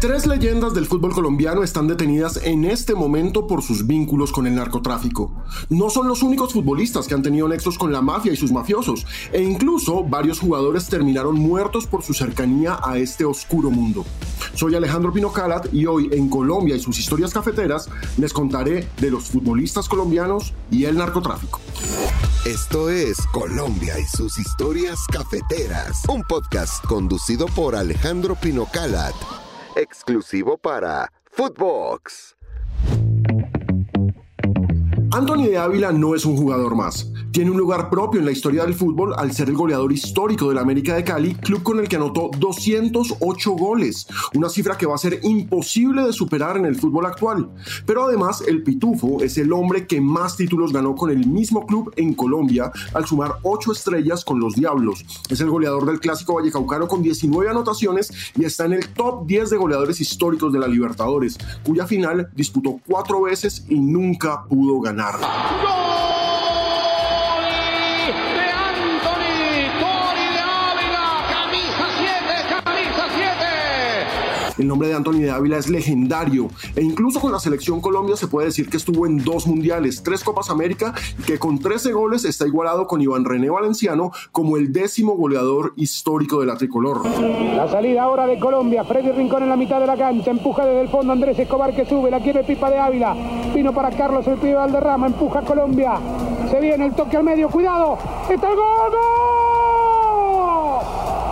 [0.00, 4.54] Tres leyendas del fútbol colombiano están detenidas en este momento por sus vínculos con el
[4.54, 5.32] narcotráfico.
[5.68, 9.06] No son los únicos futbolistas que han tenido nexos con la mafia y sus mafiosos,
[9.32, 14.04] e incluso varios jugadores terminaron muertos por su cercanía a este oscuro mundo.
[14.54, 19.24] Soy Alejandro Pinocalat y hoy en Colombia y sus historias cafeteras les contaré de los
[19.24, 21.60] futbolistas colombianos y el narcotráfico.
[22.46, 29.14] Esto es Colombia y sus historias cafeteras, un podcast conducido por Alejandro Pinocalat
[29.76, 32.36] exclusivo para Footbox.
[35.12, 37.10] Anthony de Ávila no es un jugador más.
[37.34, 40.58] Tiene un lugar propio en la historia del fútbol al ser el goleador histórico del
[40.58, 44.98] América de Cali, club con el que anotó 208 goles, una cifra que va a
[44.98, 47.50] ser imposible de superar en el fútbol actual.
[47.86, 51.92] Pero además, el Pitufo es el hombre que más títulos ganó con el mismo club
[51.96, 55.04] en Colombia, al sumar 8 estrellas con los Diablos.
[55.28, 59.50] Es el goleador del clásico Vallecaucano con 19 anotaciones y está en el top 10
[59.50, 65.93] de goleadores históricos de la Libertadores, cuya final disputó cuatro veces y nunca pudo ganar.
[74.64, 78.28] El nombre de Anthony de Ávila es legendario e incluso con la selección Colombia se
[78.28, 82.24] puede decir que estuvo en dos mundiales, tres Copas América y que con 13 goles
[82.24, 87.06] está igualado con Iván René Valenciano como el décimo goleador histórico de la tricolor.
[87.54, 90.80] La salida ahora de Colombia, Freddy Rincón en la mitad de la cancha, empuja desde
[90.80, 93.14] el fondo Andrés Escobar que sube, la quiere Pipa de Ávila,
[93.54, 95.98] vino para Carlos el pibe Valderrama, empuja Colombia,
[96.50, 97.98] se viene el toque al medio, cuidado,
[98.30, 98.90] está el gol,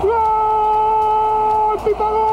[0.02, 2.32] gol, gol, Pipa gol.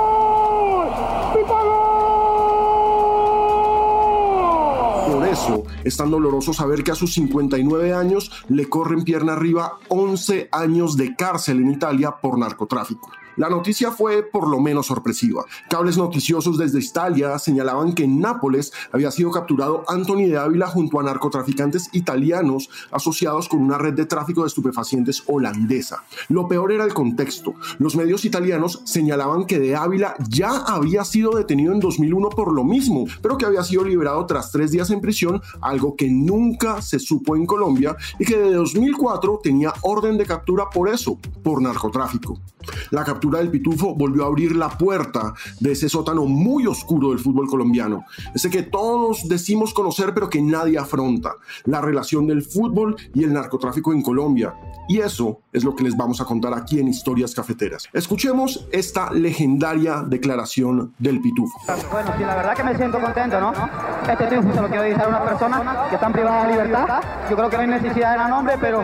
[5.50, 9.80] Por eso es tan doloroso saber que a sus 59 años le corren pierna arriba
[9.90, 13.12] 11 años de cárcel en Italia por narcotráfico.
[13.40, 15.46] La noticia fue por lo menos sorpresiva.
[15.70, 21.00] Cables noticiosos desde Italia señalaban que en Nápoles había sido capturado Anthony de Ávila junto
[21.00, 26.04] a narcotraficantes italianos asociados con una red de tráfico de estupefacientes holandesa.
[26.28, 27.54] Lo peor era el contexto.
[27.78, 32.66] Los medios italianos señalaban que de Ávila ya había sido detenido en 2001 por lo
[32.66, 37.00] mismo, pero que había sido liberado tras tres días en prisión, algo que nunca se
[37.00, 42.38] supo en Colombia y que de 2004 tenía orden de captura por eso, por narcotráfico.
[42.92, 47.20] La captura del Pitufo volvió a abrir la puerta de ese sótano muy oscuro del
[47.20, 51.34] fútbol colombiano, ese que todos decimos conocer pero que nadie afronta,
[51.66, 54.56] la relación del fútbol y el narcotráfico en Colombia.
[54.88, 57.88] Y eso es lo que les vamos a contar aquí en Historias Cafeteras.
[57.94, 61.60] Escuchemos esta legendaria declaración del Pitufo.
[61.92, 63.54] Bueno, sí, la verdad que me siento contento, ¿no?
[64.10, 67.02] Este triunfo se lo quiero dedicar a una persona que están privadas de libertad.
[67.30, 68.84] Yo creo que no hay necesidad de dar nombre, pero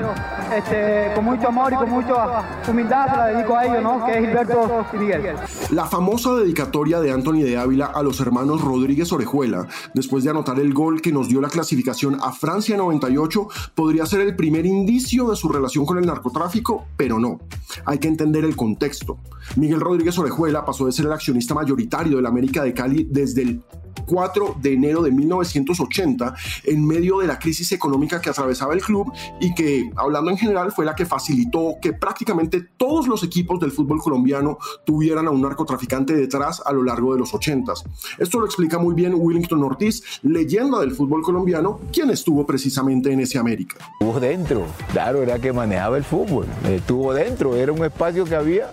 [0.54, 4.06] este, con mucho amor y con mucha humildad se la dedico a ellos, ¿no?
[4.06, 5.36] Que es Gilberto y Miguel.
[5.72, 10.60] La famosa dedicatoria de Anthony de Ávila a los hermanos Rodríguez Orejuela, después de anotar
[10.60, 15.30] el gol que nos dio la clasificación a Francia 98, podría ser el primer indicio
[15.30, 17.40] de su relación con el narcotráfico, pero no.
[17.86, 19.18] Hay que entender el contexto.
[19.56, 23.44] Miguel Rodríguez Orejuela pasó de ser el accionista mayoritario de la América de Cali desde
[23.44, 23.64] el
[24.06, 26.36] 4 de enero de 1980
[26.66, 30.72] en medio de la crisis económica que atravesaba el club y que, hablando en general,
[30.72, 35.42] fue la que facilitó que prácticamente todos los equipos del fútbol colombiano tuvieran a un
[35.42, 37.74] narcotraficante detrás a lo largo de los 80.
[38.18, 43.22] Esto lo explica muy bien Willington Ortiz, leyenda del fútbol colombiano, quien estuvo precisamente en
[43.22, 43.78] ese América.
[44.00, 48.72] Estuvo dentro, claro, era que manejaba el fútbol, estuvo dentro, era un espacio que había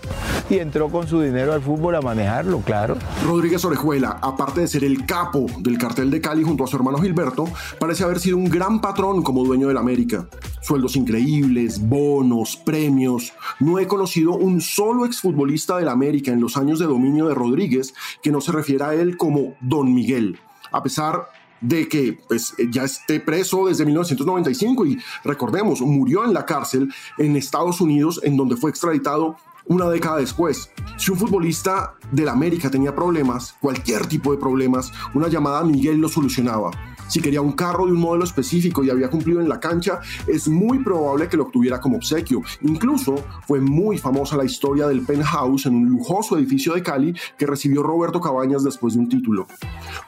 [0.50, 2.96] y entró con su dinero al fútbol a manejarlo, claro.
[3.24, 5.21] Rodríguez Orejuela, aparte de ser el capo
[5.58, 7.44] del cartel de Cali junto a su hermano Gilberto,
[7.78, 10.28] parece haber sido un gran patrón como dueño del América.
[10.62, 13.32] Sueldos increíbles, bonos, premios.
[13.60, 17.94] No he conocido un solo exfutbolista del América en los años de dominio de Rodríguez
[18.22, 20.38] que no se refiera a él como Don Miguel.
[20.72, 21.28] A pesar
[21.60, 27.36] de que pues, ya esté preso desde 1995 y recordemos, murió en la cárcel en
[27.36, 29.36] Estados Unidos en donde fue extraditado
[29.66, 30.70] una década después.
[30.96, 35.98] Si un futbolista del América tenía problemas, cualquier tipo de problemas, una llamada a Miguel
[35.98, 36.70] lo solucionaba.
[37.08, 40.48] Si quería un carro de un modelo específico y había cumplido en la cancha, es
[40.48, 42.40] muy probable que lo obtuviera como obsequio.
[42.62, 43.16] Incluso
[43.46, 47.82] fue muy famosa la historia del penthouse en un lujoso edificio de Cali que recibió
[47.82, 49.46] Roberto Cabañas después de un título.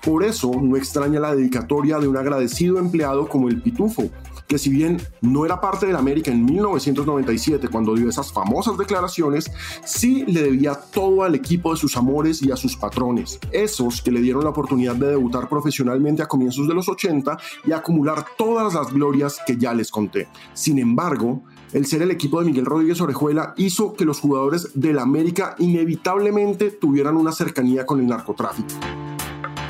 [0.03, 4.11] Por eso no extraña la dedicatoria de un agradecido empleado como el Pitufo,
[4.47, 9.51] que si bien no era parte del América en 1997 cuando dio esas famosas declaraciones,
[9.85, 14.11] sí le debía todo al equipo de sus amores y a sus patrones, esos que
[14.11, 18.75] le dieron la oportunidad de debutar profesionalmente a comienzos de los 80 y acumular todas
[18.75, 20.29] las glorias que ya les conté.
[20.53, 21.43] Sin embargo,
[21.75, 26.71] El ser el equipo de Miguel Rodríguez Orejuela hizo que los jugadores del América inevitablemente
[26.71, 28.69] tuvieran una cercanía con el narcotráfico.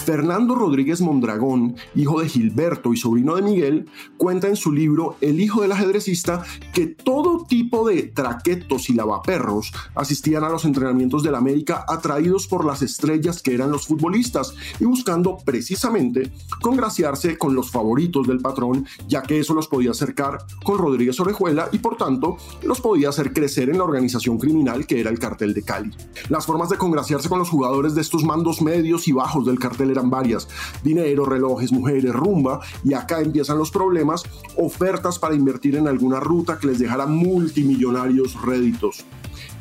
[0.05, 5.41] Fernando Rodríguez Mondragón, hijo de Gilberto y sobrino de Miguel, cuenta en su libro El
[5.41, 11.35] hijo del ajedrecista que todo tipo de traquetos y lavaperros asistían a los entrenamientos del
[11.35, 16.31] América atraídos por las estrellas que eran los futbolistas y buscando precisamente
[16.61, 21.71] congraciarse con los favoritos del patrón, ya que eso los podía acercar con Rodríguez Orejuela
[21.73, 25.55] y por tanto los podía hacer crecer en la organización criminal que era el cartel
[25.55, 25.93] de Cali.
[26.29, 29.94] Las formas de congraciarse con los jugadores de estos mandos medios y bajos del cartel
[29.95, 30.49] eran varias.
[30.83, 32.61] Dinero, relojes, mujeres, rumba.
[32.85, 34.23] Y acá empiezan los problemas.
[34.57, 39.05] Ofertas para invertir en alguna ruta que les dejara multimillonarios réditos.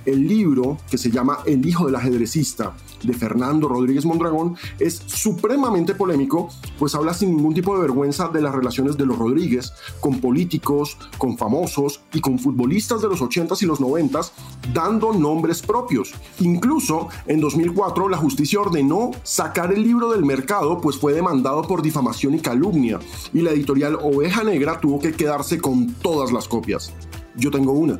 [0.05, 2.73] El libro, que se llama El hijo del ajedrecista,
[3.03, 8.41] de Fernando Rodríguez Mondragón, es supremamente polémico, pues habla sin ningún tipo de vergüenza de
[8.41, 13.61] las relaciones de los Rodríguez con políticos, con famosos y con futbolistas de los 80s
[13.61, 14.31] y los 90s,
[14.73, 16.13] dando nombres propios.
[16.39, 21.81] Incluso en 2004 la justicia ordenó sacar el libro del mercado, pues fue demandado por
[21.81, 22.99] difamación y calumnia,
[23.33, 26.93] y la editorial Oveja Negra tuvo que quedarse con todas las copias.
[27.35, 27.99] Yo tengo una.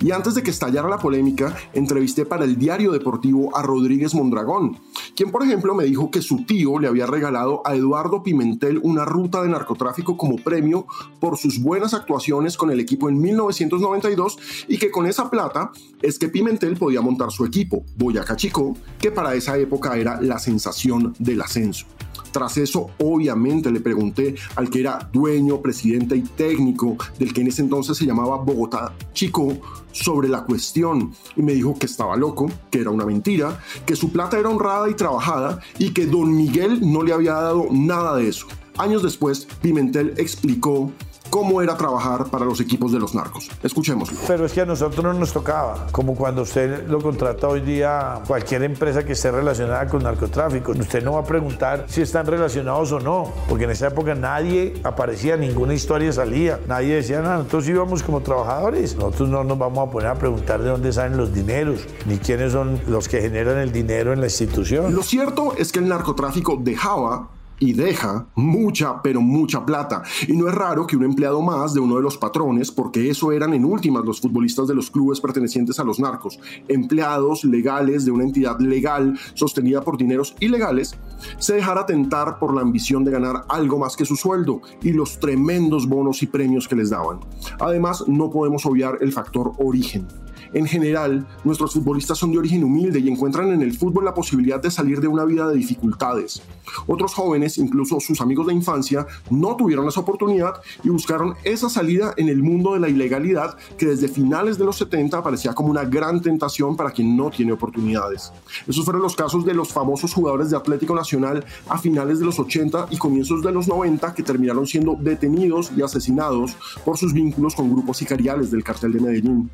[0.00, 4.78] Y antes de que estallara la polémica, entrevisté para el diario deportivo a Rodríguez Mondragón,
[5.14, 9.04] quien por ejemplo me dijo que su tío le había regalado a Eduardo Pimentel una
[9.04, 10.86] ruta de narcotráfico como premio
[11.18, 14.38] por sus buenas actuaciones con el equipo en 1992
[14.68, 15.70] y que con esa plata
[16.02, 20.38] es que Pimentel podía montar su equipo, Boyacá Chico, que para esa época era la
[20.38, 21.86] sensación del ascenso.
[22.30, 27.48] Tras eso, obviamente le pregunté al que era dueño, presidente y técnico del que en
[27.48, 29.56] ese entonces se llamaba Bogotá Chico
[29.92, 34.10] sobre la cuestión y me dijo que estaba loco, que era una mentira, que su
[34.12, 38.28] plata era honrada y trabajada y que don Miguel no le había dado nada de
[38.28, 38.46] eso.
[38.78, 40.92] Años después, Pimentel explicó
[41.30, 43.48] cómo era trabajar para los equipos de los narcos.
[43.62, 44.18] Escuchémoslo.
[44.26, 48.20] Pero es que a nosotros no nos tocaba, como cuando usted lo contrata hoy día
[48.26, 50.72] cualquier empresa que esté relacionada con narcotráfico.
[50.72, 54.74] Usted no va a preguntar si están relacionados o no, porque en esa época nadie
[54.82, 57.38] aparecía, ninguna historia salía, nadie decía nada.
[57.38, 58.96] Nosotros íbamos como trabajadores.
[58.96, 62.52] Nosotros no nos vamos a poner a preguntar de dónde salen los dineros, ni quiénes
[62.52, 64.94] son los que generan el dinero en la institución.
[64.94, 67.28] Lo cierto es que el narcotráfico dejaba
[67.60, 70.02] y deja mucha, pero mucha plata.
[70.26, 73.30] Y no es raro que un empleado más de uno de los patrones, porque eso
[73.30, 78.10] eran en últimas los futbolistas de los clubes pertenecientes a los narcos, empleados legales de
[78.10, 80.98] una entidad legal sostenida por dineros ilegales,
[81.38, 85.20] se dejara tentar por la ambición de ganar algo más que su sueldo y los
[85.20, 87.20] tremendos bonos y premios que les daban.
[87.60, 90.08] Además, no podemos obviar el factor origen.
[90.52, 94.60] En general, nuestros futbolistas son de origen humilde y encuentran en el fútbol la posibilidad
[94.60, 96.42] de salir de una vida de dificultades.
[96.86, 102.14] Otros jóvenes, incluso sus amigos de infancia, no tuvieron esa oportunidad y buscaron esa salida
[102.16, 105.84] en el mundo de la ilegalidad que desde finales de los 70 parecía como una
[105.84, 108.32] gran tentación para quien no tiene oportunidades.
[108.66, 112.38] Esos fueron los casos de los famosos jugadores de Atlético Nacional a finales de los
[112.38, 117.54] 80 y comienzos de los 90 que terminaron siendo detenidos y asesinados por sus vínculos
[117.54, 119.50] con grupos sicariales del cartel de Medellín.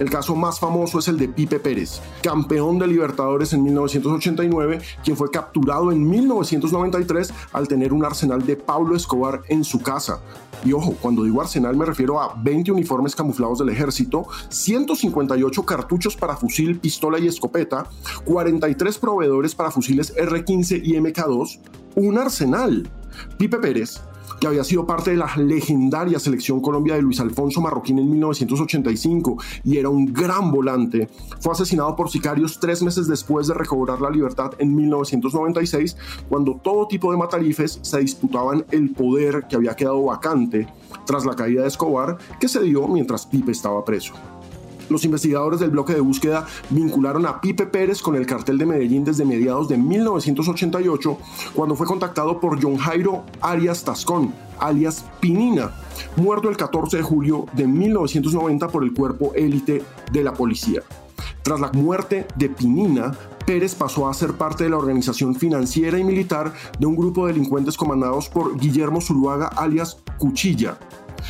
[0.00, 5.14] El caso más famoso es el de Pipe Pérez, campeón de Libertadores en 1989, quien
[5.14, 10.22] fue capturado en 1993 al tener un arsenal de Pablo Escobar en su casa.
[10.64, 16.16] Y ojo, cuando digo arsenal me refiero a 20 uniformes camuflados del ejército, 158 cartuchos
[16.16, 17.86] para fusil, pistola y escopeta,
[18.24, 21.60] 43 proveedores para fusiles R15 y MK2,
[21.96, 22.90] un arsenal.
[23.36, 24.00] Pipe Pérez
[24.38, 29.36] que había sido parte de la legendaria selección Colombia de Luis Alfonso Marroquín en 1985
[29.64, 31.08] y era un gran volante,
[31.40, 35.96] fue asesinado por sicarios tres meses después de recobrar la libertad en 1996,
[36.28, 40.66] cuando todo tipo de matarifes se disputaban el poder que había quedado vacante
[41.06, 44.14] tras la caída de Escobar, que se dio mientras Pipe estaba preso.
[44.90, 49.04] Los investigadores del bloque de búsqueda vincularon a Pipe Pérez con el cartel de Medellín
[49.04, 51.16] desde mediados de 1988,
[51.54, 55.70] cuando fue contactado por John Jairo Arias Tascón, alias Pinina,
[56.16, 60.82] muerto el 14 de julio de 1990 por el cuerpo élite de la policía.
[61.42, 63.16] Tras la muerte de Pinina,
[63.46, 67.32] Pérez pasó a ser parte de la organización financiera y militar de un grupo de
[67.32, 70.78] delincuentes comandados por Guillermo Zuluaga alias Cuchilla,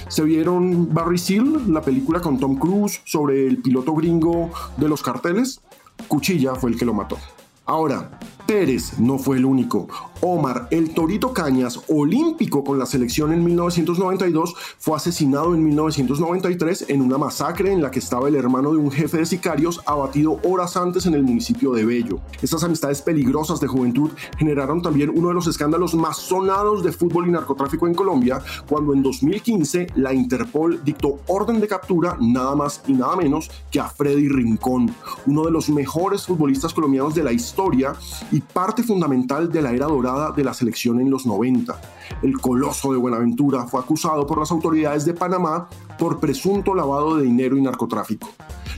[0.08, 5.02] ¿Se vieron Barry Seal, la película con Tom Cruise sobre el piloto gringo de los
[5.02, 5.60] carteles?
[6.08, 7.18] Cuchilla fue el que lo mató.
[7.66, 8.18] Ahora,
[8.50, 9.86] Pérez no fue el único.
[10.22, 17.00] Omar El Torito Cañas, olímpico con la selección en 1992, fue asesinado en 1993 en
[17.00, 20.76] una masacre en la que estaba el hermano de un jefe de sicarios abatido horas
[20.76, 22.18] antes en el municipio de Bello.
[22.42, 27.28] Estas amistades peligrosas de juventud generaron también uno de los escándalos más sonados de fútbol
[27.28, 32.82] y narcotráfico en Colombia, cuando en 2015 la Interpol dictó orden de captura nada más
[32.88, 34.92] y nada menos que a Freddy Rincón,
[35.26, 37.94] uno de los mejores futbolistas colombianos de la historia
[38.32, 41.80] y parte fundamental de la era dorada de la selección en los 90.
[42.22, 45.68] El coloso de Buenaventura fue acusado por las autoridades de Panamá
[45.98, 48.28] por presunto lavado de dinero y narcotráfico.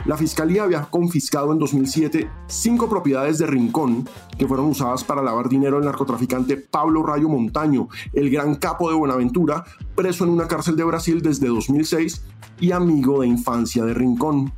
[0.05, 5.49] La fiscalía había confiscado en 2007 cinco propiedades de Rincón que fueron usadas para lavar
[5.49, 9.65] dinero del narcotraficante Pablo Rayo Montaño, el gran capo de Buenaventura,
[9.95, 12.25] preso en una cárcel de Brasil desde 2006
[12.59, 14.53] y amigo de infancia de Rincón.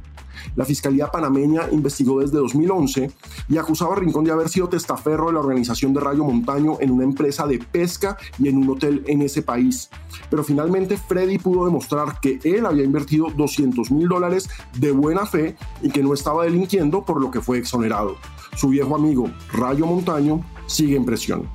[0.56, 3.10] La Fiscalía panameña investigó desde 2011
[3.48, 6.90] y acusaba a Rincón de haber sido testaferro de la organización de Rayo Montaño en
[6.90, 9.90] una empresa de pesca y en un hotel en ese país.
[10.30, 14.48] Pero finalmente Freddy pudo demostrar que él había invertido 200 mil dólares
[14.78, 18.16] de buena fe y que no estaba delinquiendo por lo que fue exonerado.
[18.56, 21.48] Su viejo amigo Rayo Montaño sigue en presión.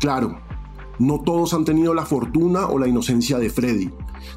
[0.00, 0.38] Claro,
[0.98, 3.90] no todos han tenido la fortuna o la inocencia de Freddy.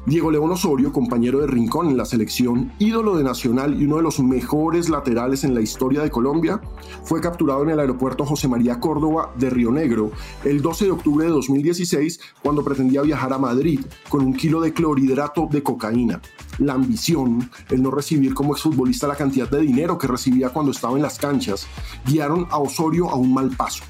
[0.06, 4.02] Diego León Osorio, compañero de Rincón en la selección, ídolo de Nacional y uno de
[4.02, 6.60] los mejores laterales en la historia de Colombia,
[7.04, 10.12] fue capturado en el aeropuerto José María Córdoba de Río Negro
[10.44, 14.72] el 12 de octubre de 2016 cuando pretendía viajar a Madrid con un kilo de
[14.72, 16.20] clorhidrato de cocaína.
[16.58, 20.96] La ambición, el no recibir como exfutbolista la cantidad de dinero que recibía cuando estaba
[20.96, 21.66] en las canchas,
[22.06, 23.84] guiaron a Osorio a un mal paso.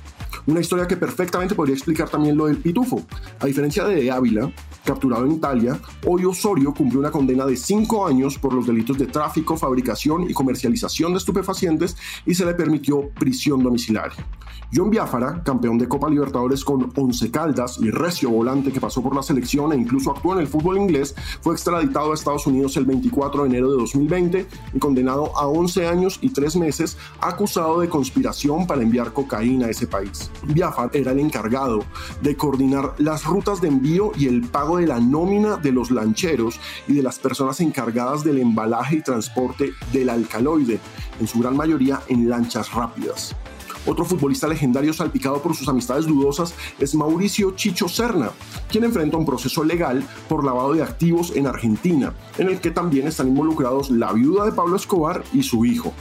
[0.46, 3.02] Una historia que perfectamente podría explicar también lo del pitufo.
[3.40, 4.50] A diferencia de Ávila,
[4.88, 9.04] capturado en Italia, hoy Osorio cumplió una condena de cinco años por los delitos de
[9.04, 14.24] tráfico, fabricación y comercialización de estupefacientes y se le permitió prisión domiciliaria.
[14.74, 19.14] John Biafara, campeón de Copa Libertadores con 11 Caldas y recio volante que pasó por
[19.14, 22.84] la selección e incluso actuó en el fútbol inglés, fue extraditado a Estados Unidos el
[22.84, 27.88] 24 de enero de 2020 y condenado a 11 años y 3 meses acusado de
[27.88, 30.30] conspiración para enviar cocaína a ese país.
[30.46, 31.80] Biafara era el encargado
[32.20, 36.58] de coordinar las rutas de envío y el pago de la nómina de los lancheros
[36.86, 40.80] y de las personas encargadas del embalaje y transporte del alcaloide,
[41.20, 43.36] en su gran mayoría en lanchas rápidas.
[43.86, 48.30] Otro futbolista legendario salpicado por sus amistades dudosas es Mauricio Chicho Serna,
[48.70, 53.06] quien enfrenta un proceso legal por lavado de activos en Argentina, en el que también
[53.06, 55.94] están involucrados la viuda de Pablo Escobar y su hijo.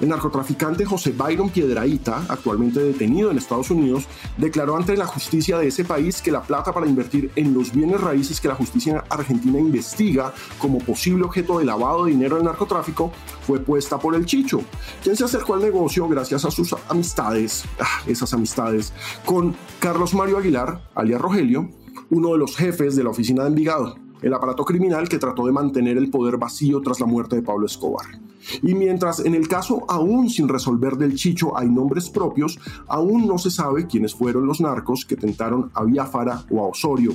[0.00, 5.68] El narcotraficante José Byron Piedraíta, actualmente detenido en Estados Unidos, declaró ante la justicia de
[5.68, 9.58] ese país que la plata para invertir en los bienes raíces que la justicia argentina
[9.58, 13.12] investiga como posible objeto de lavado de dinero del narcotráfico
[13.46, 14.62] fue puesta por el Chicho,
[15.02, 18.92] quien se acercó al negocio gracias a sus amistades, ah, esas amistades,
[19.24, 21.70] con Carlos Mario Aguilar, alias Rogelio,
[22.10, 25.52] uno de los jefes de la oficina de Envigado, el aparato criminal que trató de
[25.52, 28.23] mantener el poder vacío tras la muerte de Pablo Escobar.
[28.62, 32.58] Y mientras en el caso aún sin resolver del Chicho hay nombres propios,
[32.88, 37.14] aún no se sabe quiénes fueron los narcos que tentaron a Biafara o a Osorio.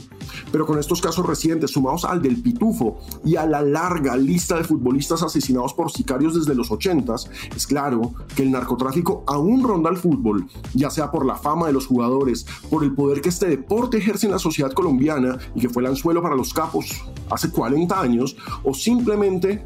[0.51, 4.63] Pero con estos casos recientes sumados al del Pitufo y a la larga lista de
[4.63, 7.15] futbolistas asesinados por sicarios desde los 80,
[7.55, 11.73] es claro que el narcotráfico aún ronda el fútbol, ya sea por la fama de
[11.73, 15.69] los jugadores, por el poder que este deporte ejerce en la sociedad colombiana y que
[15.69, 19.65] fue el anzuelo para los capos hace 40 años, o simplemente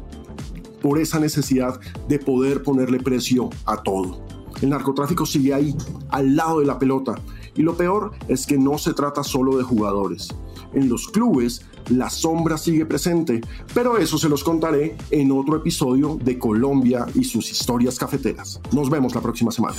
[0.84, 4.20] por esa necesidad de poder ponerle precio a todo.
[4.60, 5.74] El narcotráfico sigue ahí,
[6.10, 7.14] al lado de la pelota.
[7.56, 10.28] Y lo peor es que no se trata solo de jugadores.
[10.74, 13.40] En los clubes la sombra sigue presente,
[13.72, 18.60] pero eso se los contaré en otro episodio de Colombia y sus historias cafeteras.
[18.70, 19.76] Nos vemos la próxima semana.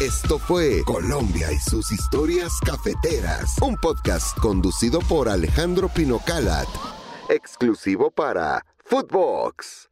[0.00, 6.66] Esto fue Colombia y sus historias cafeteras, un podcast conducido por Alejandro Pinocalat,
[7.28, 9.91] exclusivo para Footbox.